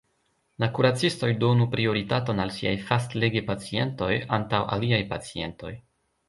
[0.63, 5.73] La kuracistoj donu prioritaton al siaj fastlege-pacientoj antaŭ aliaj pacientoj.